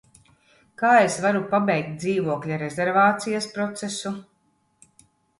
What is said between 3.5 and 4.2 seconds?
procesu?